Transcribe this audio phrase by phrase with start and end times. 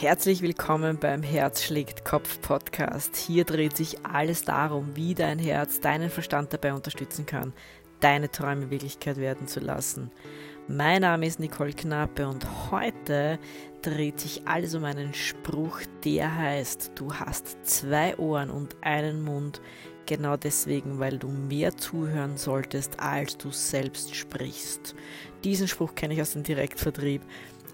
[0.00, 3.16] Herzlich willkommen beim Herz schlägt Kopf Podcast.
[3.16, 7.52] Hier dreht sich alles darum, wie dein Herz deinen Verstand dabei unterstützen kann,
[7.98, 10.12] deine Träume Wirklichkeit werden zu lassen.
[10.68, 13.40] Mein Name ist Nicole Knappe und heute
[13.82, 19.60] dreht sich alles um einen Spruch, der heißt, du hast zwei Ohren und einen Mund,
[20.06, 24.94] genau deswegen, weil du mehr zuhören solltest, als du selbst sprichst.
[25.42, 27.22] Diesen Spruch kenne ich aus dem Direktvertrieb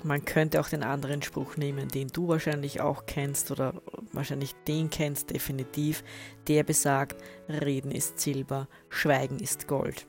[0.04, 3.74] man könnte auch den anderen Spruch nehmen, den du wahrscheinlich auch kennst oder
[4.12, 6.04] wahrscheinlich den kennst definitiv,
[6.46, 7.16] der besagt,
[7.48, 10.06] Reden ist Silber, Schweigen ist Gold.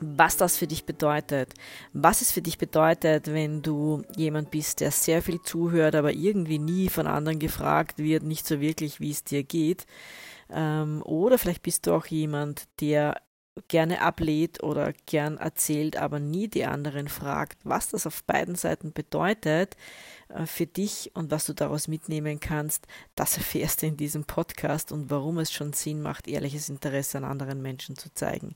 [0.00, 1.54] Was das für dich bedeutet,
[1.94, 6.58] was es für dich bedeutet, wenn du jemand bist, der sehr viel zuhört, aber irgendwie
[6.58, 9.86] nie von anderen gefragt wird, nicht so wirklich, wie es dir geht.
[10.50, 13.16] Ähm, oder vielleicht bist du auch jemand, der
[13.68, 18.92] gerne ablehnt oder gern erzählt, aber nie die anderen fragt, was das auf beiden Seiten
[18.92, 19.76] bedeutet
[20.28, 24.92] äh, für dich und was du daraus mitnehmen kannst, das erfährst du in diesem Podcast
[24.92, 28.54] und warum es schon Sinn macht, ehrliches Interesse an anderen Menschen zu zeigen.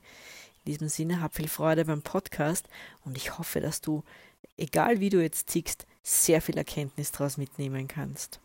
[0.63, 2.67] In diesem Sinne, hab viel Freude beim Podcast
[3.03, 4.03] und ich hoffe, dass du,
[4.57, 8.39] egal wie du jetzt tickst, sehr viel Erkenntnis daraus mitnehmen kannst.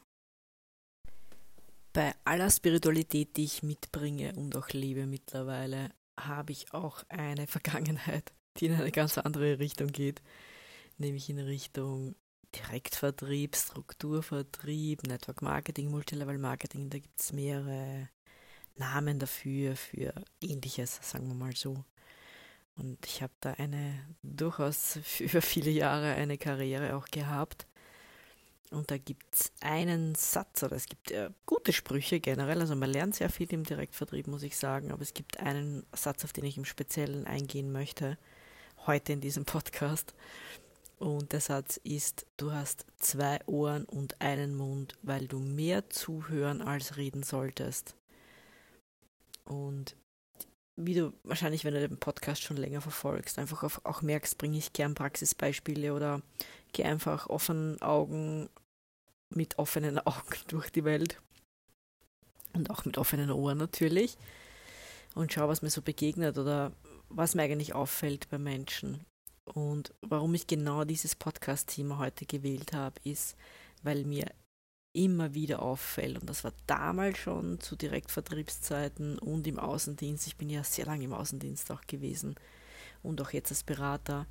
[1.93, 8.33] Bei aller Spiritualität, die ich mitbringe und auch lebe mittlerweile, habe ich auch eine Vergangenheit,
[8.59, 10.23] die in eine ganz andere Richtung geht,
[10.99, 12.15] nämlich in Richtung
[12.55, 16.89] Direktvertrieb, Strukturvertrieb, Network Marketing, Multilevel Marketing.
[16.89, 18.09] Da gibt es mehrere
[18.77, 21.85] Namen dafür, für ähnliches, sagen wir mal so.
[22.77, 27.67] Und ich habe da eine durchaus über viele Jahre eine Karriere auch gehabt
[28.71, 32.91] und da gibt es einen Satz, oder es gibt äh, gute Sprüche generell, also man
[32.91, 36.45] lernt sehr viel im Direktvertrieb, muss ich sagen, aber es gibt einen Satz, auf den
[36.45, 38.19] ich im Speziellen eingehen möchte,
[38.87, 40.15] heute in diesem Podcast.
[40.99, 46.63] Und der Satz ist, du hast zwei Ohren und einen Mund, weil du mehr zuhören
[46.63, 47.95] als reden solltest.
[49.45, 49.95] Und
[50.77, 54.73] wie du wahrscheinlich, wenn du den Podcast schon länger verfolgst, einfach auch merkst, bringe ich
[54.73, 56.23] gern Praxisbeispiele oder
[56.77, 58.49] gehe einfach offenen Augen,
[59.35, 61.21] mit offenen Augen durch die Welt
[62.53, 64.17] und auch mit offenen Ohren natürlich
[65.15, 66.73] und schau, was mir so begegnet oder
[67.09, 69.05] was mir eigentlich auffällt bei Menschen.
[69.45, 73.37] Und warum ich genau dieses Podcast-Thema heute gewählt habe, ist,
[73.83, 74.27] weil mir
[74.93, 80.51] immer wieder auffällt, und das war damals schon zu Direktvertriebszeiten und im Außendienst, ich bin
[80.51, 82.35] ja sehr lange im Außendienst auch gewesen
[83.03, 84.27] und auch jetzt als Berater,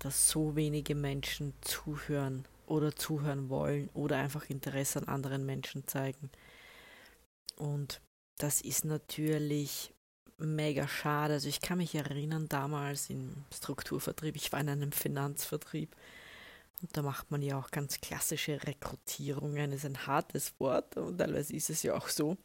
[0.00, 6.30] dass so wenige Menschen zuhören oder zuhören wollen oder einfach Interesse an anderen Menschen zeigen.
[7.56, 8.00] Und
[8.38, 9.92] das ist natürlich
[10.38, 11.34] mega schade.
[11.34, 15.94] Also ich kann mich erinnern, damals im Strukturvertrieb, ich war in einem Finanzvertrieb
[16.80, 19.70] und da macht man ja auch ganz klassische Rekrutierungen.
[19.70, 22.38] Das ist ein hartes Wort und teilweise ist es ja auch so,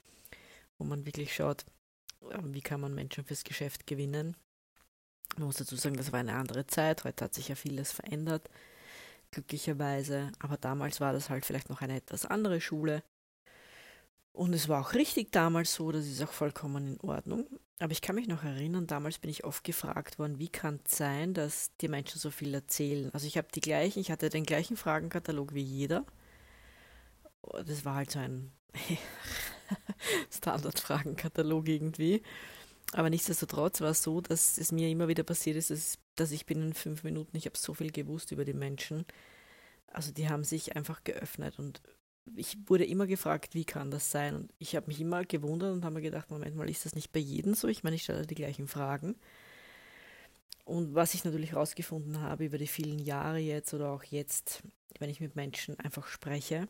[0.78, 1.66] wo man wirklich schaut,
[2.44, 4.36] wie kann man Menschen fürs Geschäft gewinnen.
[5.38, 8.50] Man muss dazu sagen, das war eine andere Zeit, heute hat sich ja vieles verändert,
[9.32, 13.04] glücklicherweise, aber damals war das halt vielleicht noch eine etwas andere Schule.
[14.32, 17.48] Und es war auch richtig damals so, das ist auch vollkommen in Ordnung.
[17.80, 20.98] Aber ich kann mich noch erinnern, damals bin ich oft gefragt worden, wie kann es
[20.98, 23.10] sein, dass die Menschen so viel erzählen?
[23.14, 26.06] Also ich habe die gleichen, ich hatte den gleichen Fragenkatalog wie jeder.
[27.66, 28.52] Das war halt so ein
[30.32, 32.22] Standardfragenkatalog irgendwie.
[32.94, 36.74] Aber nichtsdestotrotz war es so, dass es mir immer wieder passiert ist, dass, ich binnen
[36.74, 39.06] fünf Minuten, ich habe so viel gewusst über die Menschen.
[39.88, 41.82] Also die haben sich einfach geöffnet und
[42.36, 44.36] ich wurde immer gefragt, wie kann das sein?
[44.36, 47.12] Und ich habe mich immer gewundert und habe mir gedacht, Moment mal, ist das nicht
[47.12, 47.68] bei jedem so?
[47.68, 49.16] Ich meine, ich stelle die gleichen Fragen.
[50.64, 54.64] Und was ich natürlich herausgefunden habe über die vielen Jahre jetzt oder auch jetzt,
[55.00, 56.68] wenn ich mit Menschen einfach spreche,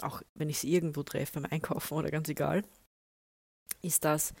[0.00, 2.62] auch wenn ich sie irgendwo treffe beim Einkaufen oder ganz egal,
[3.82, 4.32] ist das,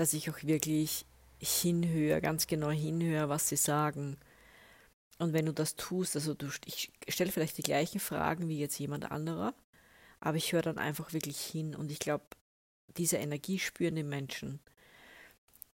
[0.00, 1.04] dass ich auch wirklich
[1.38, 4.16] hinhöre, ganz genau hinhöre, was sie sagen.
[5.18, 8.78] Und wenn du das tust, also du, ich stelle vielleicht die gleichen Fragen wie jetzt
[8.78, 9.52] jemand anderer,
[10.18, 12.24] aber ich höre dann einfach wirklich hin und ich glaube,
[12.96, 14.60] diese Energie spüren die Menschen.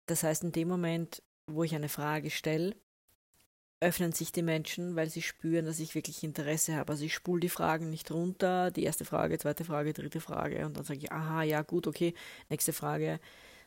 [0.06, 2.74] Das heißt, in dem Moment, wo ich eine Frage stelle,
[3.80, 6.92] öffnen sich die Menschen, weil sie spüren, dass ich wirklich Interesse habe.
[6.92, 10.78] Also ich spule die Fragen nicht runter, die erste Frage, zweite Frage, dritte Frage und
[10.78, 12.14] dann sage ich, aha, ja gut, okay,
[12.48, 13.20] nächste Frage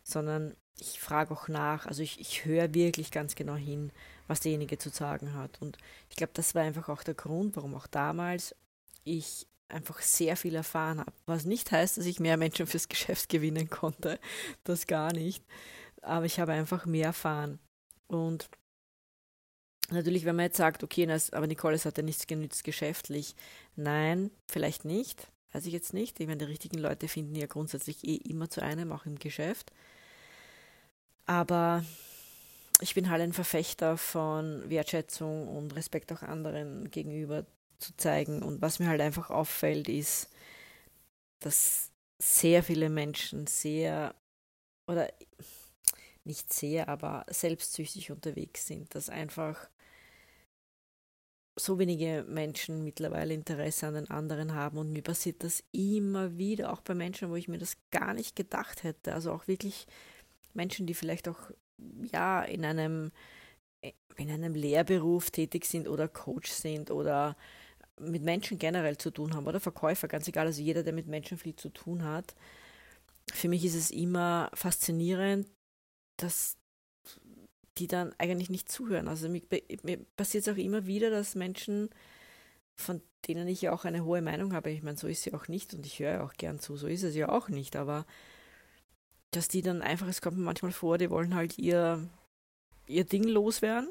[0.08, 1.86] sondern ich frage auch nach.
[1.86, 3.92] Also ich, ich höre wirklich ganz genau hin,
[4.28, 5.62] was derjenige zu sagen hat.
[5.62, 5.78] Und
[6.10, 8.56] ich glaube, das war einfach auch der Grund, warum auch damals
[9.04, 11.12] ich einfach sehr viel erfahren habe.
[11.26, 14.20] Was nicht heißt, dass ich mehr Menschen fürs Geschäft gewinnen konnte.
[14.64, 15.44] Das gar nicht.
[16.02, 17.60] Aber ich habe einfach mehr erfahren.
[18.08, 18.50] Und
[19.90, 23.36] Natürlich, wenn man jetzt sagt, okay, aber Nicole, es hat ja nichts genützt geschäftlich.
[23.78, 25.32] Nein, vielleicht nicht.
[25.54, 26.20] Weiß ich jetzt nicht.
[26.20, 29.72] Ich meine, die richtigen Leute finden ja grundsätzlich eh immer zu einem, auch im Geschäft.
[31.28, 31.84] Aber
[32.82, 37.46] ich bin halt ein Verfechter von Wertschätzung und Respekt auch anderen gegenüber
[37.80, 38.42] zu zeigen.
[38.42, 40.30] Und was mir halt einfach auffällt, ist,
[41.40, 44.16] dass sehr viele Menschen sehr
[44.88, 45.12] oder
[46.24, 49.70] nicht sehr, aber selbstsüchtig unterwegs sind, dass einfach
[51.60, 56.72] so wenige Menschen mittlerweile Interesse an den anderen haben und mir passiert das immer wieder,
[56.72, 59.14] auch bei Menschen, wo ich mir das gar nicht gedacht hätte.
[59.14, 59.88] Also auch wirklich
[60.58, 61.40] Menschen, die vielleicht auch
[62.12, 63.12] ja in einem
[64.18, 67.38] in einem Lehrberuf tätig sind oder Coach sind oder
[68.00, 71.38] mit Menschen generell zu tun haben oder Verkäufer, ganz egal, also jeder, der mit Menschen
[71.38, 72.36] viel zu tun hat.
[73.32, 75.48] Für mich ist es immer faszinierend,
[76.18, 76.58] dass
[77.78, 79.08] die dann eigentlich nicht zuhören.
[79.08, 79.42] Also mir,
[79.84, 81.90] mir passiert es auch immer wieder, dass Menschen,
[82.76, 85.48] von denen ich ja auch eine hohe Meinung habe, ich meine, so ist sie auch
[85.48, 88.06] nicht und ich höre auch gern zu, so ist es ja auch nicht, aber
[89.32, 92.08] dass die dann einfach, es kommt mir manchmal vor, die wollen halt ihr,
[92.88, 93.90] ihr Ding loswerden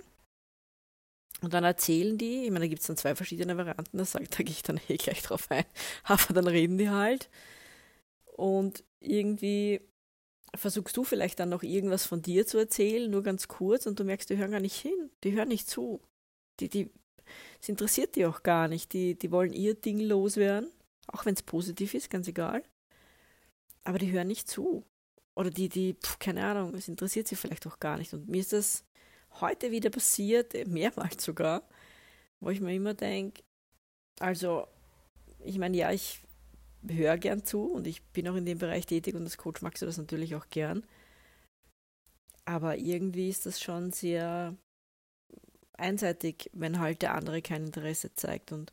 [1.42, 4.42] und dann erzählen die, ich meine, da gibt es dann zwei verschiedene Varianten, da, da
[4.42, 5.64] gehe ich dann eh gleich drauf ein,
[6.04, 7.28] aber dann reden die halt.
[8.36, 9.80] Und irgendwie
[10.54, 14.04] versuchst du vielleicht dann noch irgendwas von dir zu erzählen, nur ganz kurz, und du
[14.04, 16.00] merkst, die hören gar nicht hin, die hören nicht zu.
[16.60, 16.90] Die, die,
[17.60, 20.70] es interessiert die auch gar nicht, die, die wollen ihr Ding loswerden,
[21.08, 22.62] auch wenn es positiv ist, ganz egal.
[23.84, 24.84] Aber die hören nicht zu.
[25.36, 28.12] Oder die, die, pf, keine Ahnung, es interessiert sie vielleicht auch gar nicht.
[28.14, 28.84] Und mir ist das
[29.40, 31.62] heute wieder passiert, mehrmals sogar,
[32.40, 33.42] wo ich mir immer denke,
[34.18, 34.66] also,
[35.40, 36.20] ich meine, ja, ich
[36.88, 39.82] höre gern zu und ich bin auch in dem Bereich tätig und als Coach magst
[39.82, 40.86] du das natürlich auch gern.
[42.46, 44.56] Aber irgendwie ist das schon sehr
[45.74, 48.52] einseitig, wenn halt der andere kein Interesse zeigt.
[48.52, 48.72] Und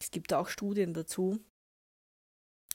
[0.00, 1.40] es gibt auch Studien dazu.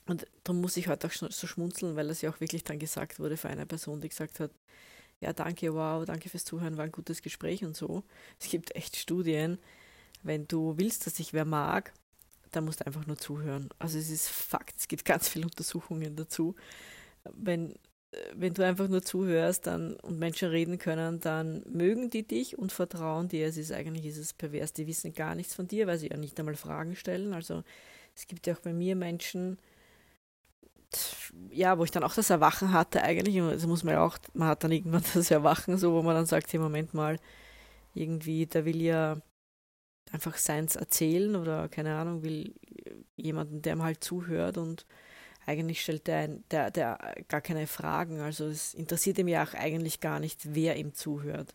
[0.08, 3.20] Und darum muss ich heute auch so schmunzeln, weil das ja auch wirklich dann gesagt
[3.20, 4.50] wurde von einer Person, die gesagt hat,
[5.20, 8.02] ja, danke, wow, danke fürs Zuhören, war ein gutes Gespräch und so.
[8.40, 9.58] Es gibt echt Studien,
[10.22, 11.92] wenn du willst, dass sich wer mag,
[12.52, 13.68] dann musst du einfach nur zuhören.
[13.78, 16.54] Also es ist Fakt, es gibt ganz viele Untersuchungen dazu.
[17.24, 17.74] Wenn,
[18.34, 22.72] wenn du einfach nur zuhörst dann, und Menschen reden können, dann mögen die dich und
[22.72, 23.46] vertrauen dir.
[23.46, 26.16] Es ist eigentlich ist es pervers, die wissen gar nichts von dir, weil sie ja
[26.16, 27.34] nicht einmal Fragen stellen.
[27.34, 27.62] Also
[28.14, 29.58] es gibt ja auch bei mir Menschen,
[31.50, 34.48] ja, wo ich dann auch das Erwachen hatte eigentlich, das muss man ja auch, man
[34.48, 37.18] hat dann irgendwann das Erwachen, so wo man dann sagt, hey, Moment mal,
[37.94, 39.20] irgendwie, da will ja
[40.12, 42.54] einfach seins erzählen oder keine Ahnung, will
[43.16, 44.86] jemanden, der ihm halt zuhört und
[45.46, 46.98] eigentlich stellt der, ein, der, der
[47.28, 48.20] gar keine Fragen.
[48.20, 51.54] Also es interessiert ihm ja auch eigentlich gar nicht, wer ihm zuhört.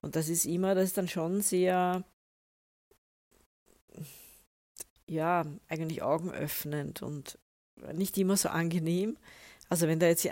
[0.00, 2.04] Und das ist immer, das ist dann schon sehr,
[5.06, 7.38] ja, eigentlich augenöffnend und
[7.92, 9.16] nicht immer so angenehm.
[9.68, 10.28] Also wenn da jetzt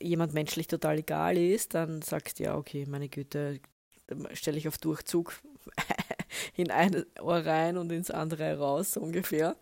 [0.00, 3.60] jemand menschlich total egal ist, dann sagst du ja, okay, meine Güte,
[4.32, 5.34] stelle ich auf Durchzug
[6.56, 9.56] in ein Ohr rein und ins andere raus, so ungefähr.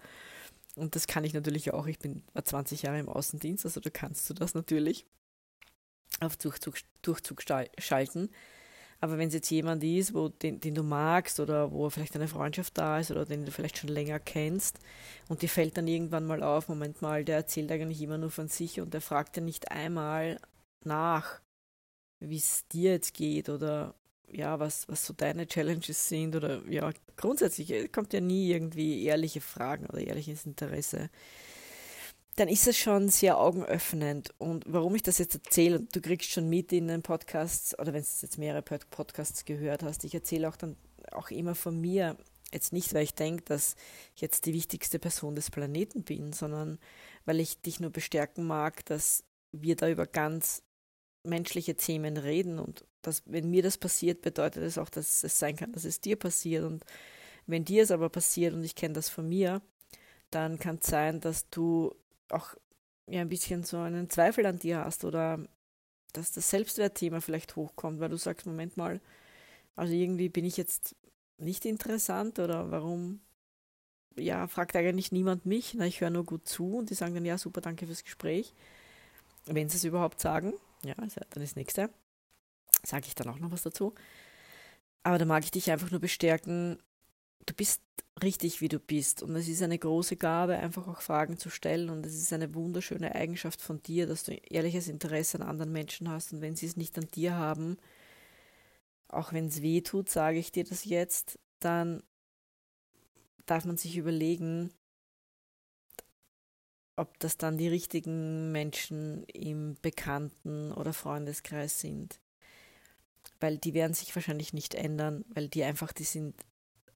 [0.76, 1.86] Und das kann ich natürlich auch.
[1.86, 5.06] Ich bin 20 Jahre im Außendienst, also da kannst du das natürlich
[6.20, 7.42] auf Durchzug, Durchzug
[7.78, 8.30] schalten.
[9.00, 12.28] Aber wenn es jetzt jemand ist, wo, den, den du magst oder wo vielleicht eine
[12.28, 14.78] Freundschaft da ist oder den du vielleicht schon länger kennst
[15.28, 18.48] und dir fällt dann irgendwann mal auf, Moment mal, der erzählt eigentlich immer nur von
[18.48, 20.38] sich und der fragt dir nicht einmal
[20.84, 21.40] nach,
[22.20, 23.94] wie es dir jetzt geht oder
[24.32, 29.40] ja, was, was so deine Challenges sind oder ja, grundsätzlich kommt ja nie irgendwie ehrliche
[29.40, 31.10] Fragen oder ehrliches Interesse,
[32.36, 34.34] dann ist es schon sehr augenöffnend.
[34.38, 38.02] Und warum ich das jetzt erzähle, du kriegst schon mit in den Podcasts oder wenn
[38.02, 40.76] du jetzt mehrere Podcasts gehört hast, ich erzähle auch dann
[41.12, 42.16] auch immer von mir,
[42.52, 43.74] jetzt nicht, weil ich denke, dass
[44.14, 46.78] ich jetzt die wichtigste Person des Planeten bin, sondern
[47.24, 50.62] weil ich dich nur bestärken mag, dass wir da über ganz
[51.24, 55.56] menschliche Themen reden und dass, wenn mir das passiert, bedeutet es auch, dass es sein
[55.56, 56.64] kann, dass es dir passiert.
[56.64, 56.84] Und
[57.46, 59.62] wenn dir es aber passiert, und ich kenne das von mir,
[60.30, 61.94] dann kann es sein, dass du
[62.30, 62.54] auch
[63.08, 65.40] ja, ein bisschen so einen Zweifel an dir hast oder
[66.12, 69.00] dass das Selbstwertthema vielleicht hochkommt, weil du sagst, Moment mal,
[69.76, 70.96] also irgendwie bin ich jetzt
[71.38, 73.20] nicht interessant oder warum,
[74.16, 77.24] ja, fragt eigentlich niemand mich, na, ich höre nur gut zu und die sagen dann,
[77.26, 78.54] ja, super, danke fürs Gespräch,
[79.44, 80.54] wenn sie es überhaupt sagen,
[80.84, 81.90] ja, also dann ist nächste
[82.86, 83.94] sage ich dann auch noch was dazu.
[85.02, 86.78] Aber da mag ich dich einfach nur bestärken,
[87.44, 87.82] du bist
[88.22, 89.22] richtig, wie du bist.
[89.22, 91.90] Und es ist eine große Gabe, einfach auch Fragen zu stellen.
[91.90, 96.10] Und es ist eine wunderschöne Eigenschaft von dir, dass du ehrliches Interesse an anderen Menschen
[96.10, 96.32] hast.
[96.32, 97.76] Und wenn sie es nicht an dir haben,
[99.08, 102.02] auch wenn es weh tut, sage ich dir das jetzt, dann
[103.44, 104.72] darf man sich überlegen,
[106.96, 112.20] ob das dann die richtigen Menschen im Bekannten- oder Freundeskreis sind.
[113.38, 116.34] Weil die werden sich wahrscheinlich nicht ändern, weil die einfach, die sind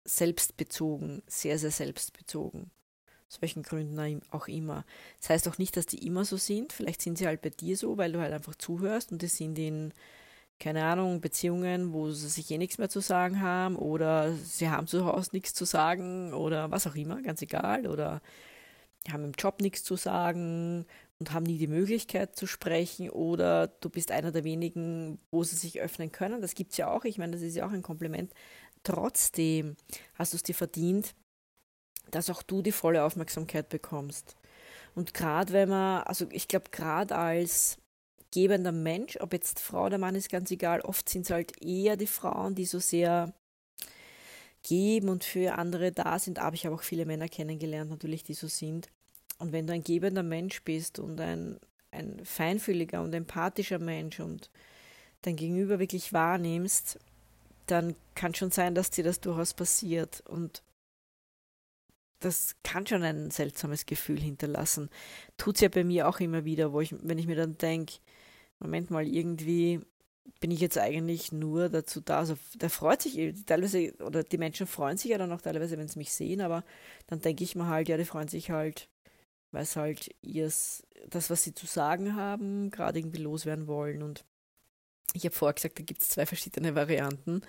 [0.05, 2.71] selbstbezogen, sehr, sehr selbstbezogen.
[3.29, 4.85] Aus welchen Gründen auch immer.
[5.21, 6.73] Das heißt auch nicht, dass die immer so sind.
[6.73, 9.57] Vielleicht sind sie halt bei dir so, weil du halt einfach zuhörst und die sind
[9.59, 9.95] in,
[10.59, 14.89] keine Ahnung, Beziehungen, wo sie sich eh nichts mehr zu sagen haben oder sie haben
[14.89, 17.87] zu Hause nichts zu sagen oder was auch immer, ganz egal.
[17.87, 18.21] Oder
[19.13, 20.87] haben im Job nichts zu sagen
[21.19, 25.57] und haben nie die Möglichkeit zu sprechen oder du bist einer der wenigen, wo sie
[25.57, 26.41] sich öffnen können.
[26.41, 27.05] Das gibt es ja auch.
[27.05, 28.33] Ich meine, das ist ja auch ein Kompliment.
[28.83, 29.77] Trotzdem
[30.15, 31.15] hast du es dir verdient,
[32.11, 34.37] dass auch du die volle Aufmerksamkeit bekommst.
[34.95, 37.79] Und gerade wenn man, also ich glaube, gerade als
[38.33, 41.97] gebender Mensch, ob jetzt Frau oder Mann ist ganz egal, oft sind es halt eher
[41.97, 43.33] die Frauen, die so sehr
[44.63, 46.39] geben und für andere da sind.
[46.39, 48.89] Aber ich habe auch viele Männer kennengelernt, natürlich, die so sind.
[49.39, 51.59] Und wenn du ein gebender Mensch bist und ein,
[51.91, 54.51] ein feinfühliger und empathischer Mensch und
[55.23, 56.99] dein Gegenüber wirklich wahrnimmst,
[57.71, 60.23] dann kann schon sein, dass dir das durchaus passiert.
[60.29, 60.63] Und
[62.21, 64.91] das kann schon ein seltsames Gefühl hinterlassen.
[65.37, 67.95] Tut es ja bei mir auch immer wieder, wo ich, wenn ich mir dann denke,
[68.59, 69.81] Moment mal, irgendwie
[70.39, 72.19] bin ich jetzt eigentlich nur dazu da.
[72.19, 75.89] Also der freut sich teilweise, oder die Menschen freuen sich ja dann auch teilweise, wenn
[75.89, 76.65] sie mich sehen, aber
[77.07, 78.89] dann denke ich mir halt, ja, die freuen sich halt,
[79.51, 84.03] weil es halt ihrs, das, was sie zu sagen haben, gerade irgendwie loswerden wollen.
[84.03, 84.25] Und
[85.15, 87.43] ich habe vorher gesagt, da gibt es zwei verschiedene Varianten.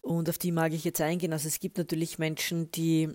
[0.00, 1.32] Und auf die mag ich jetzt eingehen.
[1.32, 3.08] Also es gibt natürlich Menschen, die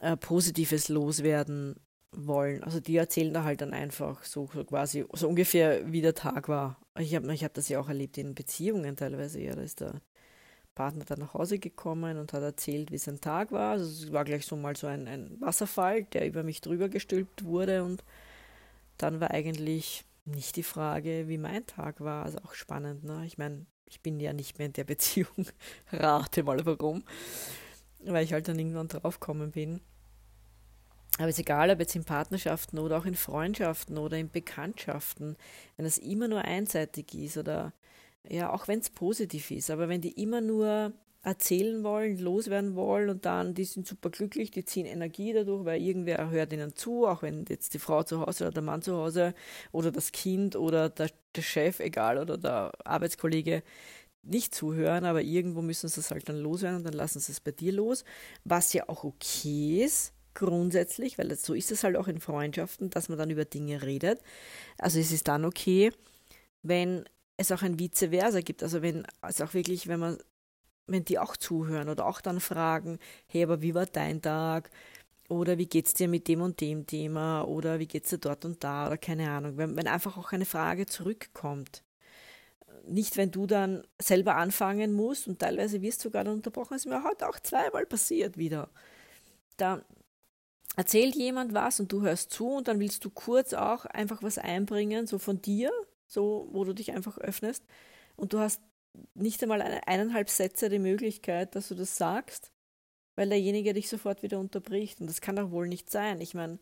[0.00, 1.76] äh, Positives loswerden
[2.12, 2.62] wollen.
[2.64, 6.48] Also die erzählen da halt dann einfach so, so quasi, so ungefähr wie der Tag
[6.48, 6.78] war.
[6.98, 9.40] Ich habe ich hab das ja auch erlebt in Beziehungen teilweise.
[9.40, 10.00] Ja, da ist der
[10.74, 13.72] Partner dann nach Hause gekommen und hat erzählt, wie sein Tag war.
[13.72, 17.44] Also es war gleich so mal so ein, ein Wasserfall, der über mich drüber gestülpt
[17.44, 18.02] wurde und
[18.98, 22.24] dann war eigentlich nicht die Frage, wie mein Tag war.
[22.24, 23.24] Also auch spannend, ne?
[23.26, 25.46] Ich meine, ich bin ja nicht mehr in der Beziehung.
[25.92, 27.04] Rate mal warum.
[28.04, 29.80] Weil ich halt dann irgendwann draufgekommen bin.
[31.18, 35.36] Aber es ist egal, ob jetzt in Partnerschaften oder auch in Freundschaften oder in Bekanntschaften,
[35.76, 37.74] wenn es immer nur einseitig ist oder
[38.28, 43.08] ja, auch wenn es positiv ist, aber wenn die immer nur erzählen wollen, loswerden wollen
[43.08, 47.06] und dann, die sind super glücklich, die ziehen Energie dadurch, weil irgendwer hört ihnen zu,
[47.06, 49.34] auch wenn jetzt die Frau zu Hause oder der Mann zu Hause
[49.70, 53.62] oder das Kind oder der, der Chef, egal, oder der Arbeitskollege
[54.24, 57.40] nicht zuhören, aber irgendwo müssen sie es halt dann loswerden und dann lassen sie es
[57.40, 58.04] bei dir los,
[58.44, 63.08] was ja auch okay ist, grundsätzlich, weil so ist es halt auch in Freundschaften, dass
[63.08, 64.20] man dann über Dinge redet.
[64.78, 65.92] Also es ist dann okay,
[66.62, 67.04] wenn
[67.36, 68.62] es auch ein Vice versa gibt.
[68.62, 70.18] Also wenn es auch wirklich, wenn man,
[70.86, 74.70] wenn die auch zuhören oder auch dann fragen, hey, aber wie war dein Tag?
[75.28, 77.42] Oder wie geht's dir mit dem und dem Thema?
[77.42, 78.86] Oder wie geht's dir dort und da?
[78.86, 79.56] Oder keine Ahnung.
[79.56, 81.82] Wenn, wenn einfach auch eine Frage zurückkommt.
[82.86, 86.74] Nicht, wenn du dann selber anfangen musst und teilweise wirst du sogar dann unterbrochen.
[86.74, 88.68] Das ist mir heute auch zweimal passiert wieder.
[89.56, 89.82] Da
[90.76, 94.38] erzählt jemand was und du hörst zu und dann willst du kurz auch einfach was
[94.38, 95.70] einbringen, so von dir,
[96.06, 97.64] so, wo du dich einfach öffnest.
[98.16, 98.60] Und du hast
[99.14, 102.52] nicht einmal eine, eineinhalb Sätze die Möglichkeit, dass du das sagst,
[103.16, 105.00] weil derjenige dich sofort wieder unterbricht.
[105.00, 106.20] Und das kann doch wohl nicht sein.
[106.20, 106.58] Ich meine,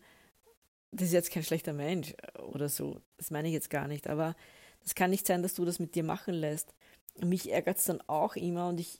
[0.91, 3.01] das ist jetzt kein schlechter Mensch oder so.
[3.17, 4.07] Das meine ich jetzt gar nicht.
[4.07, 4.35] Aber
[4.83, 6.73] das kann nicht sein, dass du das mit dir machen lässt.
[7.19, 8.99] Mich ärgert es dann auch immer und ich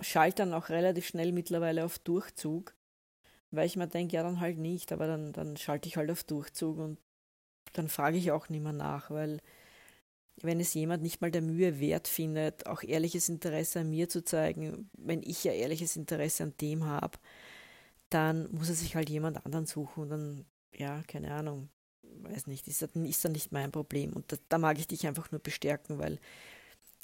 [0.00, 2.74] schalte dann auch relativ schnell mittlerweile auf Durchzug,
[3.50, 4.92] weil ich mir denke, ja, dann halt nicht.
[4.92, 6.98] Aber dann, dann schalte ich halt auf Durchzug und
[7.74, 9.40] dann frage ich auch nicht mehr nach, weil
[10.42, 14.24] wenn es jemand nicht mal der Mühe wert findet, auch ehrliches Interesse an mir zu
[14.24, 17.18] zeigen, wenn ich ja ehrliches Interesse an dem habe,
[18.10, 21.68] dann muss er sich halt jemand anderen suchen und dann, ja, keine Ahnung,
[22.02, 24.12] weiß nicht, ist, ist dann nicht mein Problem.
[24.12, 26.18] Und da, da mag ich dich einfach nur bestärken, weil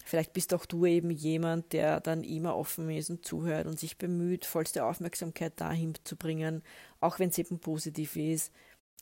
[0.05, 3.99] vielleicht bist auch du eben jemand, der dann immer offen ist und zuhört und sich
[3.99, 6.63] bemüht, vollste Aufmerksamkeit dahin zu bringen,
[7.01, 8.53] auch wenn es eben positiv ist,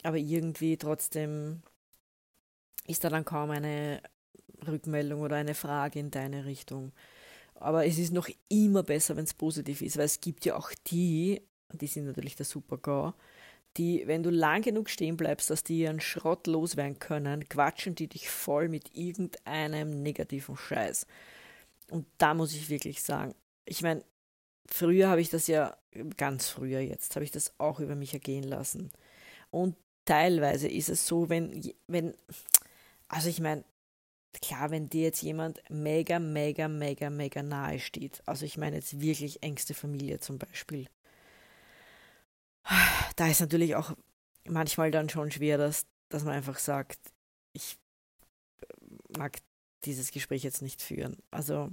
[0.02, 1.62] aber irgendwie trotzdem
[2.86, 4.02] ist da dann kaum eine
[4.66, 6.92] Rückmeldung oder eine Frage in deine Richtung.
[7.54, 10.70] Aber es ist noch immer besser, wenn es positiv ist, weil es gibt ja auch
[10.88, 11.42] die,
[11.72, 13.12] die sind natürlich der Super-GAU,
[13.76, 18.08] die, wenn du lang genug stehen bleibst, dass die ihren Schrott loswerden können, quatschen die
[18.08, 21.06] dich voll mit irgendeinem negativen Scheiß.
[21.90, 24.04] Und da muss ich wirklich sagen, ich meine,
[24.66, 25.76] früher habe ich das ja,
[26.16, 28.90] ganz früher jetzt, habe ich das auch über mich ergehen lassen.
[29.50, 32.14] Und teilweise ist es so, wenn, wenn
[33.12, 33.62] also ich meine,
[34.40, 39.00] klar, wenn dir jetzt jemand mega, mega, mega, mega nahe steht, also ich meine jetzt
[39.00, 40.86] wirklich engste Familie zum Beispiel,
[43.16, 43.96] da ist natürlich auch
[44.46, 46.98] manchmal dann schon schwer, dass, dass man einfach sagt,
[47.52, 47.76] ich
[49.16, 49.38] mag
[49.84, 51.16] dieses Gespräch jetzt nicht führen.
[51.30, 51.70] Also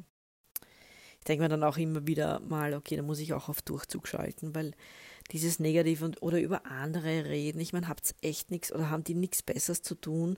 [1.20, 4.08] ich denke mir dann auch immer wieder mal, okay, da muss ich auch auf Durchzug
[4.08, 4.74] schalten, weil
[5.32, 9.16] dieses Negativ und oder über andere reden, ich meine, habt echt nichts oder haben die
[9.16, 10.38] nichts Besseres zu tun,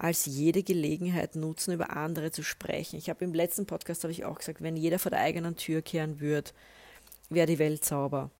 [0.00, 2.96] als jede Gelegenheit nutzen, über andere zu sprechen.
[2.96, 5.82] Ich habe im letzten Podcast habe ich auch gesagt, wenn jeder vor der eigenen Tür
[5.82, 6.52] kehren würde,
[7.28, 8.30] wäre die Welt sauber.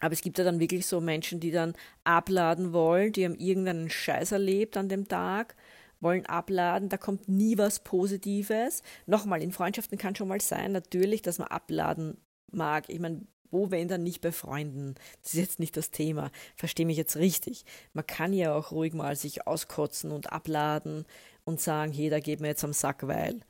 [0.00, 1.74] Aber es gibt ja dann wirklich so Menschen, die dann
[2.04, 5.56] abladen wollen, die haben irgendeinen Scheiß erlebt an dem Tag,
[6.00, 8.82] wollen abladen, da kommt nie was Positives.
[9.04, 12.16] Nochmal, in Freundschaften kann schon mal sein, natürlich, dass man abladen
[12.50, 12.88] mag.
[12.88, 14.94] Ich meine, wo, wenn dann nicht bei Freunden?
[15.22, 16.30] Das ist jetzt nicht das Thema.
[16.56, 17.64] Verstehe mich jetzt richtig.
[17.92, 21.04] Man kann ja auch ruhig mal sich auskotzen und abladen
[21.44, 23.40] und sagen, hey, da geht mir jetzt am Sack, weil.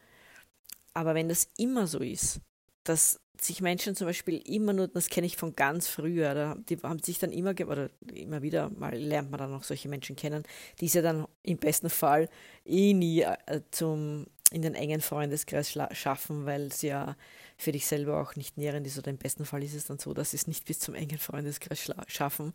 [0.95, 2.41] Aber wenn das immer so ist,
[2.85, 6.77] dass sich Menschen zum Beispiel immer nur, das kenne ich von ganz früher, da, die
[6.79, 10.45] haben sich dann immer, oder immer wieder mal lernt man dann noch solche Menschen kennen,
[10.81, 12.29] die es ja dann im besten Fall
[12.65, 17.17] eh nie äh, zum, in den engen Freundeskreis schaffen, weil sie ja
[17.57, 20.15] für dich selber auch nicht nährend ist oder im besten Fall ist es dann so,
[20.15, 22.55] dass sie es nicht bis zum engen Freundeskreis schaffen.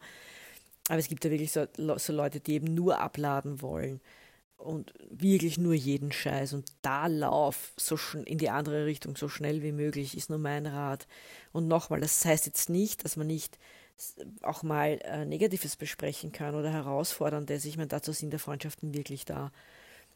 [0.89, 4.00] Aber es gibt ja wirklich so, so Leute, die eben nur abladen wollen
[4.58, 9.62] und wirklich nur jeden Scheiß und da lauf so in die andere Richtung so schnell
[9.62, 11.08] wie möglich ist nur mein Rat.
[11.51, 13.58] Und nochmal, das heißt jetzt nicht, dass man nicht
[14.42, 17.66] auch mal äh, Negatives besprechen kann oder Herausforderndes.
[17.66, 19.51] Ich meine, dazu sind der Freundschaften wirklich da.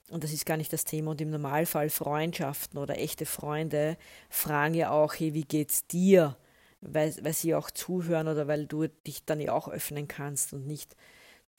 [0.10, 1.12] Und das ist gar nicht das Thema.
[1.12, 3.98] Und im Normalfall Freundschaften oder echte Freunde
[4.30, 6.38] fragen ja auch, hey, wie geht's dir?
[6.82, 10.66] Weil, weil sie auch zuhören oder weil du dich dann ja auch öffnen kannst und
[10.66, 10.96] nicht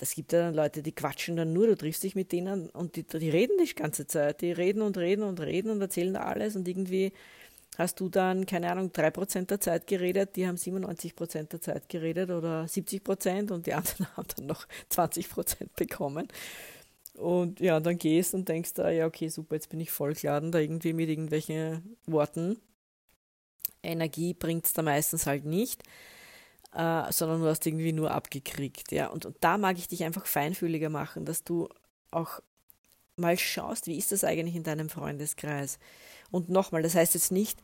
[0.03, 2.97] das gibt ja dann Leute, die quatschen dann nur, du triffst dich mit denen und
[2.97, 4.41] die, die reden die ganze Zeit.
[4.41, 7.13] Die reden und reden und reden und erzählen alles und irgendwie
[7.79, 12.31] hast du dann, keine Ahnung, 3% der Zeit geredet, die haben 97% der Zeit geredet
[12.31, 16.29] oder 70% und die anderen haben dann noch 20% bekommen.
[17.15, 20.59] Und ja, dann gehst und denkst da, ja, okay, super, jetzt bin ich vollgeladen, da
[20.59, 22.59] irgendwie mit irgendwelchen Worten.
[23.83, 25.83] Energie bringt es da meistens halt nicht
[26.75, 28.93] äh, sondern du hast irgendwie nur abgekriegt.
[28.93, 29.09] Ja?
[29.09, 31.69] Und, und da mag ich dich einfach feinfühliger machen, dass du
[32.11, 32.41] auch
[33.17, 35.79] mal schaust, wie ist das eigentlich in deinem Freundeskreis.
[36.31, 37.61] Und nochmal, das heißt jetzt nicht,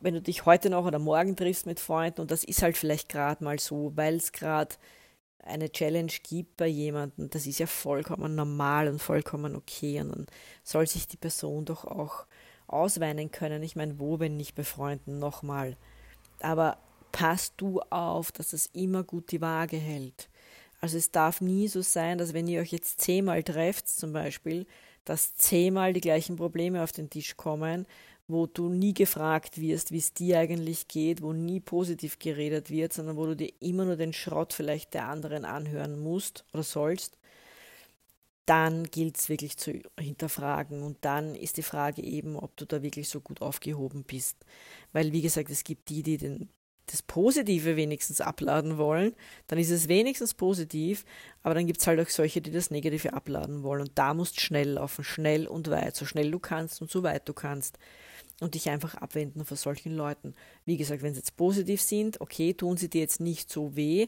[0.00, 3.08] wenn du dich heute noch oder morgen triffst mit Freunden und das ist halt vielleicht
[3.08, 4.76] gerade mal so, weil es gerade
[5.44, 10.26] eine Challenge gibt bei jemandem, das ist ja vollkommen normal und vollkommen okay und dann
[10.62, 12.26] soll sich die Person doch auch
[12.66, 13.62] ausweinen können.
[13.62, 15.76] Ich meine, wo, wenn nicht bei Freunden, nochmal.
[16.40, 16.78] Aber
[17.12, 20.28] passt du auf, dass es immer gut die Waage hält.
[20.80, 24.66] Also es darf nie so sein, dass wenn ihr euch jetzt zehnmal trefft zum Beispiel,
[25.04, 27.86] dass zehnmal die gleichen Probleme auf den Tisch kommen,
[28.28, 32.92] wo du nie gefragt wirst, wie es dir eigentlich geht, wo nie positiv geredet wird,
[32.92, 37.18] sondern wo du dir immer nur den Schrott vielleicht der anderen anhören musst oder sollst,
[38.44, 40.82] dann gilt es wirklich zu hinterfragen.
[40.82, 44.36] Und dann ist die Frage eben, ob du da wirklich so gut aufgehoben bist.
[44.92, 46.48] Weil, wie gesagt, es gibt die, die den
[46.90, 49.14] das Positive wenigstens abladen wollen,
[49.46, 51.04] dann ist es wenigstens positiv,
[51.42, 53.82] aber dann gibt es halt auch solche, die das Negative abladen wollen.
[53.82, 57.02] Und da musst du schnell laufen, schnell und weit, so schnell du kannst und so
[57.02, 57.78] weit du kannst.
[58.40, 60.32] Und dich einfach abwenden von solchen Leuten.
[60.64, 64.06] Wie gesagt, wenn sie jetzt positiv sind, okay, tun sie dir jetzt nicht so weh,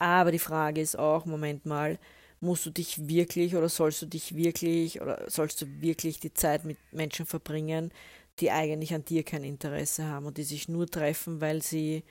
[0.00, 1.98] aber die Frage ist auch, Moment mal,
[2.40, 6.64] musst du dich wirklich oder sollst du dich wirklich oder sollst du wirklich die Zeit
[6.64, 7.92] mit Menschen verbringen,
[8.38, 12.04] die eigentlich an dir kein Interesse haben und die sich nur treffen, weil sie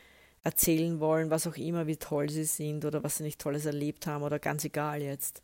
[0.43, 4.07] erzählen wollen, was auch immer, wie toll sie sind oder was sie nicht Tolles erlebt
[4.07, 5.43] haben oder ganz egal jetzt.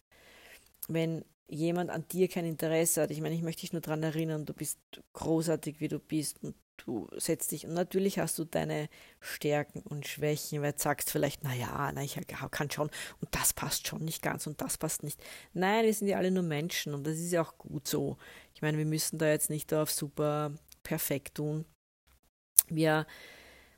[0.88, 4.46] Wenn jemand an dir kein Interesse hat, ich meine, ich möchte dich nur daran erinnern,
[4.46, 4.80] du bist
[5.14, 10.08] großartig, wie du bist und du setzt dich und natürlich hast du deine Stärken und
[10.08, 12.20] Schwächen, weil du sagst vielleicht, naja, na, ich
[12.52, 12.90] kann schon
[13.22, 15.22] und das passt schon nicht ganz und das passt nicht.
[15.54, 18.18] Nein, wir sind ja alle nur Menschen und das ist ja auch gut so.
[18.54, 20.52] Ich meine, wir müssen da jetzt nicht auf super
[20.86, 21.66] perfekt tun.
[22.70, 23.06] Wir,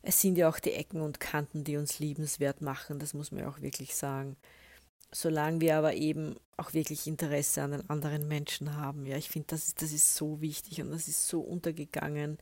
[0.04, 3.42] es sind ja auch die Ecken und Kanten, die uns liebenswert machen, das muss man
[3.42, 4.38] ja auch wirklich sagen.
[5.12, 9.06] Solange wir aber eben auch wirklich Interesse an den anderen Menschen haben.
[9.06, 12.38] Ja, ich finde, das ist, das ist so wichtig und das ist so untergegangen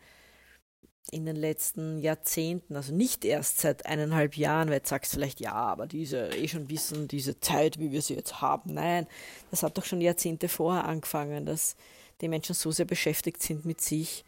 [1.11, 5.53] in den letzten Jahrzehnten, also nicht erst seit eineinhalb Jahren, weil du sagst vielleicht, ja,
[5.53, 8.73] aber diese, eh schon wissen, diese Zeit, wie wir sie jetzt haben.
[8.73, 9.05] Nein,
[9.51, 11.75] das hat doch schon Jahrzehnte vorher angefangen, dass
[12.21, 14.25] die Menschen so sehr beschäftigt sind mit sich,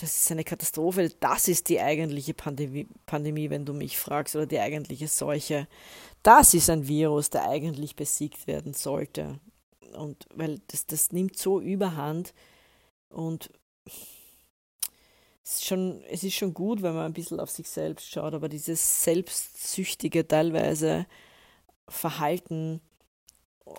[0.00, 1.10] das ist eine Katastrophe.
[1.20, 5.66] Das ist die eigentliche Pandemie, Pandemie, wenn du mich fragst, oder die eigentliche Seuche.
[6.22, 9.40] Das ist ein Virus, der eigentlich besiegt werden sollte.
[9.94, 12.34] Und weil das, das nimmt so überhand
[13.08, 13.50] Und
[15.44, 18.34] es ist, schon, es ist schon gut, wenn man ein bisschen auf sich selbst schaut,
[18.34, 21.06] aber dieses selbstsüchtige teilweise
[21.88, 22.82] Verhalten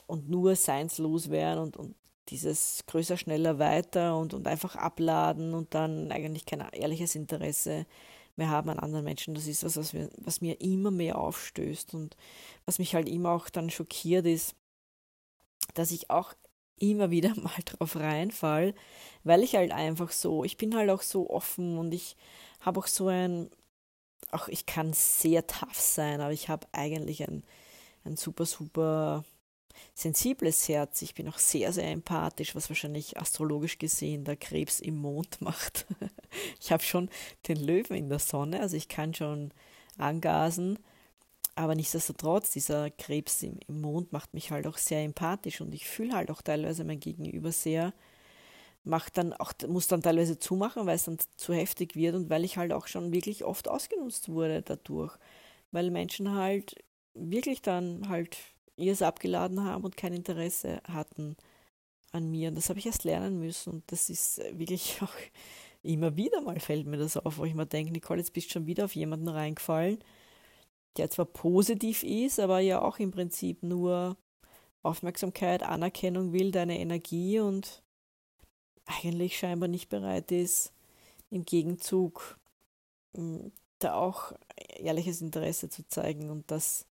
[0.07, 1.95] und nur seinslos werden und, und
[2.29, 7.85] dieses größer, schneller, weiter und, und einfach abladen und dann eigentlich kein ehrliches Interesse
[8.35, 9.35] mehr haben an anderen Menschen.
[9.35, 12.15] Das ist was, was, wir, was mir immer mehr aufstößt und
[12.65, 14.55] was mich halt immer auch dann schockiert ist,
[15.75, 16.33] dass ich auch
[16.79, 18.73] immer wieder mal drauf reinfall,
[19.23, 22.15] weil ich halt einfach so, ich bin halt auch so offen und ich
[22.61, 23.49] habe auch so ein,
[24.31, 27.43] auch ich kann sehr tough sein, aber ich habe eigentlich ein,
[28.05, 29.23] ein super, super
[29.93, 31.01] sensibles Herz.
[31.01, 35.85] Ich bin auch sehr, sehr empathisch, was wahrscheinlich astrologisch gesehen der Krebs im Mond macht.
[36.59, 37.09] ich habe schon
[37.47, 39.51] den Löwen in der Sonne, also ich kann schon
[39.97, 40.79] angasen,
[41.55, 45.87] aber nichtsdestotrotz, dieser Krebs im, im Mond macht mich halt auch sehr empathisch und ich
[45.87, 47.93] fühle halt auch teilweise mein Gegenüber sehr,
[48.83, 52.45] macht dann auch, muss dann teilweise zumachen, weil es dann zu heftig wird und weil
[52.45, 55.17] ich halt auch schon wirklich oft ausgenutzt wurde dadurch.
[55.71, 56.75] Weil Menschen halt
[57.13, 58.37] wirklich dann halt
[58.79, 61.35] ihrs abgeladen haben und kein Interesse hatten
[62.11, 62.49] an mir.
[62.49, 63.73] Und das habe ich erst lernen müssen.
[63.73, 65.13] Und das ist wirklich auch
[65.81, 68.53] immer wieder mal fällt mir das auf, wo ich mir denke, Nicole, jetzt bist du
[68.53, 69.99] schon wieder auf jemanden reingefallen,
[70.97, 74.17] der zwar positiv ist, aber ja auch im Prinzip nur
[74.83, 77.83] Aufmerksamkeit, Anerkennung will, deine Energie und
[78.85, 80.73] eigentlich scheinbar nicht bereit ist,
[81.29, 82.37] im Gegenzug
[83.15, 84.33] hm, da auch
[84.77, 86.29] ehrliches Interesse zu zeigen.
[86.29, 86.85] Und das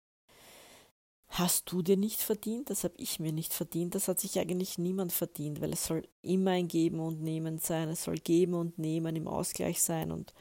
[1.29, 4.79] hast du dir nicht verdient, das habe ich mir nicht verdient, das hat sich eigentlich
[4.79, 8.79] niemand verdient, weil es soll immer ein Geben und Nehmen sein, es soll Geben und
[8.79, 10.33] Nehmen im Ausgleich sein und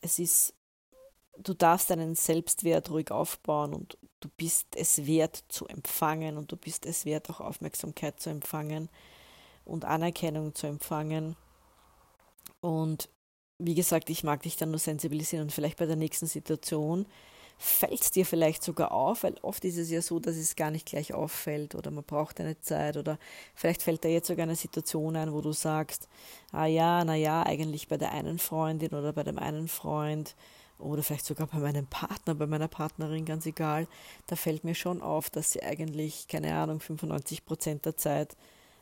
[0.00, 0.54] es ist
[1.42, 6.56] du darfst deinen Selbstwert ruhig aufbauen und du bist es wert zu empfangen und du
[6.56, 8.88] bist es wert, auch Aufmerksamkeit zu empfangen
[9.64, 11.36] und Anerkennung zu empfangen.
[12.60, 13.08] Und
[13.58, 17.06] wie gesagt, ich mag dich dann nur sensibilisieren und vielleicht bei der nächsten Situation
[17.62, 20.70] fällt es dir vielleicht sogar auf, weil oft ist es ja so, dass es gar
[20.70, 23.18] nicht gleich auffällt oder man braucht eine Zeit oder
[23.54, 26.08] vielleicht fällt da jetzt sogar eine Situation ein, wo du sagst,
[26.52, 30.36] ah ja, na ja, eigentlich bei der einen Freundin oder bei dem einen Freund
[30.78, 33.86] oder vielleicht sogar bei meinem Partner, bei meiner Partnerin, ganz egal,
[34.26, 38.38] da fällt mir schon auf, dass sie eigentlich, keine Ahnung, 95 Prozent der Zeit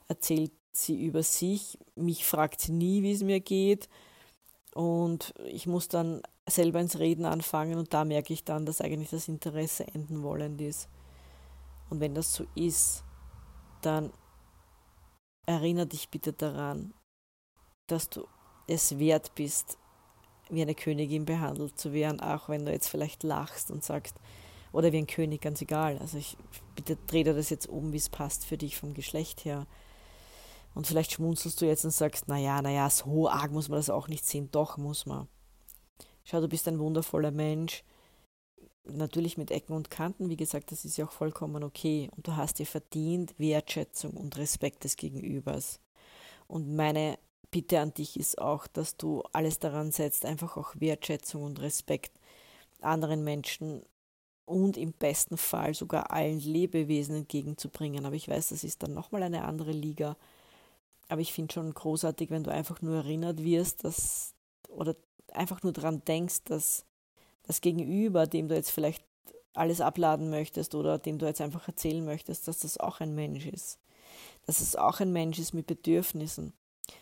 [0.07, 3.89] erzählt sie über sich, mich fragt sie nie, wie es mir geht.
[4.73, 9.11] Und ich muss dann selber ins Reden anfangen und da merke ich dann, dass eigentlich
[9.11, 10.89] das Interesse enden wollend ist.
[11.91, 13.05] Und wenn das so ist,
[13.83, 14.13] dann
[15.47, 16.93] erinnere dich bitte daran,
[17.87, 18.27] dass du
[18.67, 19.79] es wert bist,
[20.51, 24.17] wie eine Königin behandelt zu werden, auch wenn du jetzt vielleicht lachst und sagst,
[24.73, 25.99] oder wie ein König, ganz egal.
[25.99, 26.37] Also ich
[26.75, 29.67] bitte dreh dir das jetzt um, wie es passt für dich vom Geschlecht her.
[30.75, 34.09] Und vielleicht schmunzelst du jetzt und sagst, naja, naja, so arg muss man das auch
[34.09, 34.51] nicht sehen.
[34.53, 35.27] Doch muss man.
[36.31, 37.85] Schau, du bist ein wundervoller Mensch.
[38.85, 42.11] Natürlich mit Ecken und Kanten, wie gesagt, das ist ja auch vollkommen okay.
[42.15, 45.81] Und du hast dir verdient Wertschätzung und Respekt des Gegenübers.
[46.47, 47.19] Und meine
[47.51, 52.21] Bitte an dich ist auch, dass du alles daran setzt, einfach auch Wertschätzung und Respekt
[52.83, 53.83] anderen Menschen
[54.45, 58.05] und im besten Fall sogar allen Lebewesen entgegenzubringen.
[58.05, 60.15] Aber ich weiß, das ist dann nochmal eine andere Liga.
[61.09, 64.35] Aber ich finde schon großartig, wenn du einfach nur erinnert wirst, dass
[64.69, 64.95] oder
[65.33, 66.85] einfach nur daran denkst, dass
[67.43, 69.05] das Gegenüber, dem du jetzt vielleicht
[69.55, 73.47] alles abladen möchtest oder dem du jetzt einfach erzählen möchtest, dass das auch ein Mensch
[73.47, 73.79] ist.
[74.47, 76.53] Dass es auch ein Mensch ist mit Bedürfnissen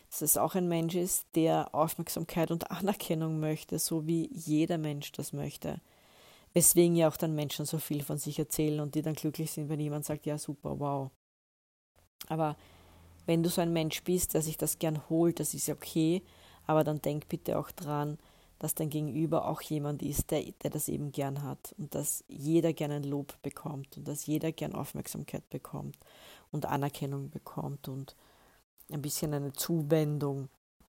[0.09, 5.11] dass es auch ein Mensch ist, der Aufmerksamkeit und Anerkennung möchte, so wie jeder Mensch
[5.11, 5.81] das möchte.
[6.53, 9.69] Weswegen ja auch dann Menschen so viel von sich erzählen und die dann glücklich sind,
[9.69, 11.11] wenn jemand sagt, ja super, wow.
[12.27, 12.55] Aber
[13.25, 16.23] wenn du so ein Mensch bist, der sich das gern holt, das ist ja okay,
[16.67, 18.17] aber dann denk bitte auch dran,
[18.59, 22.73] dass dein Gegenüber auch jemand ist, der, der das eben gern hat und dass jeder
[22.73, 25.97] gern ein Lob bekommt und dass jeder gern Aufmerksamkeit bekommt
[26.51, 28.15] und Anerkennung bekommt und
[28.91, 30.49] ein bisschen eine Zuwendung.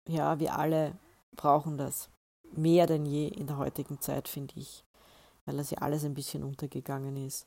[0.09, 0.93] Ja, wir alle
[1.35, 2.09] brauchen das.
[2.53, 4.85] Mehr denn je in der heutigen Zeit, finde ich,
[5.45, 7.47] weil das ja alles ein bisschen untergegangen ist.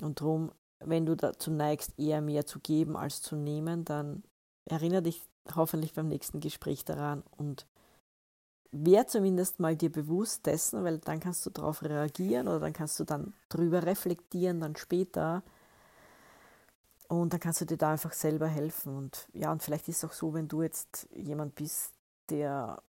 [0.00, 4.24] Und darum, wenn du dazu neigst, eher mehr zu geben als zu nehmen, dann
[4.64, 5.22] erinnere dich
[5.54, 7.66] hoffentlich beim nächsten Gespräch daran und
[8.72, 12.98] wär zumindest mal dir bewusst dessen, weil dann kannst du darauf reagieren oder dann kannst
[12.98, 15.42] du dann drüber reflektieren, dann später,
[17.08, 18.96] und dann kannst du dir da einfach selber helfen.
[18.96, 21.92] Und ja, und vielleicht ist es auch so, wenn du jetzt jemand bist,
[22.30, 22.82] der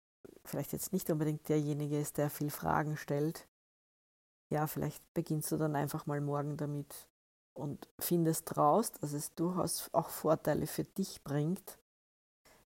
[0.46, 3.48] vielleicht jetzt nicht unbedingt derjenige ist, der viel Fragen stellt.
[4.50, 7.10] Ja, vielleicht beginnst du dann einfach mal morgen damit
[7.54, 11.80] und findest raus, dass es durchaus auch Vorteile für dich bringt,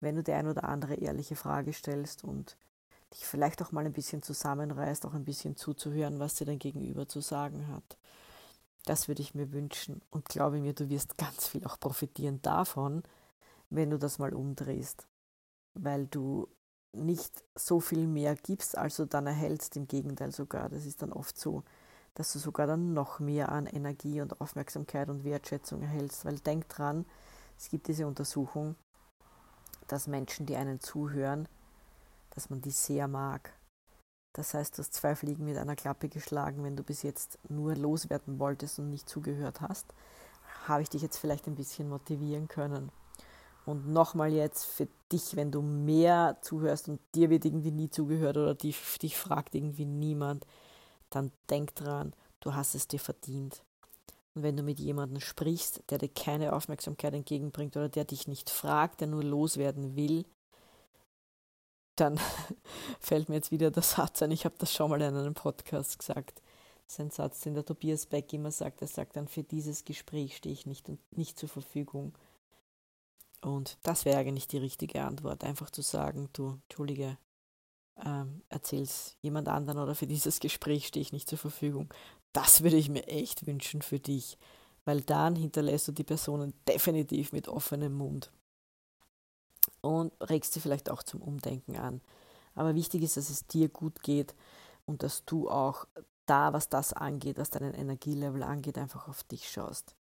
[0.03, 2.57] wenn du dir ein oder andere ehrliche Frage stellst und
[3.13, 7.07] dich vielleicht auch mal ein bisschen zusammenreißt, auch ein bisschen zuzuhören, was dir dein Gegenüber
[7.07, 7.97] zu sagen hat.
[8.85, 13.03] Das würde ich mir wünschen und glaube mir, du wirst ganz viel auch profitieren davon,
[13.69, 15.07] wenn du das mal umdrehst,
[15.73, 16.47] weil du
[16.91, 20.69] nicht so viel mehr gibst, als du dann erhältst, im Gegenteil sogar.
[20.69, 21.63] Das ist dann oft so,
[22.13, 26.69] dass du sogar dann noch mehr an Energie und Aufmerksamkeit und Wertschätzung erhältst, weil denk
[26.69, 27.05] dran,
[27.57, 28.75] es gibt diese Untersuchung,
[29.93, 31.47] dass Menschen, die einen zuhören,
[32.31, 33.53] dass man die sehr mag.
[34.33, 37.75] Das heißt, du hast zwei Fliegen mit einer Klappe geschlagen, wenn du bis jetzt nur
[37.75, 39.85] loswerden wolltest und nicht zugehört hast,
[40.67, 42.91] habe ich dich jetzt vielleicht ein bisschen motivieren können.
[43.67, 48.37] Und nochmal jetzt für dich, wenn du mehr zuhörst und dir wird irgendwie nie zugehört
[48.37, 50.47] oder dich, dich fragt irgendwie niemand,
[51.11, 53.61] dann denk dran, du hast es dir verdient.
[54.35, 58.49] Und wenn du mit jemandem sprichst, der dir keine Aufmerksamkeit entgegenbringt oder der dich nicht
[58.49, 60.25] fragt, der nur loswerden will,
[61.95, 62.19] dann
[62.99, 65.99] fällt mir jetzt wieder der Satz ein, ich habe das schon mal in einem Podcast
[65.99, 66.41] gesagt.
[66.85, 68.81] Das ist ein Satz, den der Tobias Beck immer sagt.
[68.81, 72.13] Er sagt dann, für dieses Gespräch stehe ich nicht, nicht zur Verfügung.
[73.41, 77.17] Und das wäre eigentlich die richtige Antwort, einfach zu sagen, du, Entschuldige,
[78.03, 81.93] ähm, erzähl's jemand anderen oder für dieses Gespräch stehe ich nicht zur Verfügung.
[82.33, 84.37] Das würde ich mir echt wünschen für dich,
[84.85, 88.31] weil dann hinterlässt du die Personen definitiv mit offenem Mund
[89.81, 92.01] und regst sie vielleicht auch zum Umdenken an.
[92.55, 94.35] Aber wichtig ist, dass es dir gut geht
[94.85, 95.87] und dass du auch
[96.25, 99.95] da, was das angeht, was deinen Energielevel angeht, einfach auf dich schaust.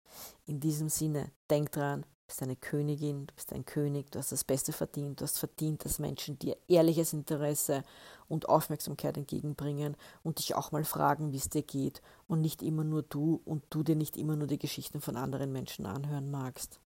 [0.45, 4.43] In diesem Sinne, denk dran, bist eine Königin, du bist ein König, du hast das
[4.43, 7.83] Beste verdient, du hast verdient, dass Menschen dir ehrliches Interesse
[8.27, 12.83] und Aufmerksamkeit entgegenbringen und dich auch mal fragen, wie es dir geht und nicht immer
[12.83, 16.79] nur du und du dir nicht immer nur die Geschichten von anderen Menschen anhören magst.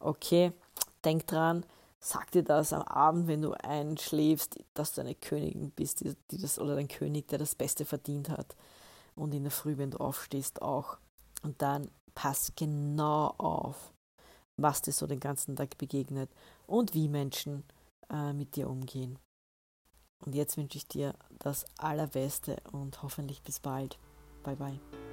[0.00, 0.52] Okay,
[1.04, 1.64] denk dran,
[2.02, 6.38] sag dir das am Abend, wenn du einschläfst, dass du eine Königin bist, die, die
[6.38, 8.56] das, oder ein König, der das Beste verdient hat.
[9.14, 10.98] Und in der Früh, wenn du aufstehst, auch.
[11.42, 13.92] Und dann pass genau auf
[14.56, 16.30] was dir so den ganzen Tag begegnet
[16.66, 17.64] und wie Menschen
[18.10, 19.18] äh, mit dir umgehen.
[20.24, 23.98] Und jetzt wünsche ich dir das Allerbeste und hoffentlich bis bald.
[24.44, 25.11] Bye bye.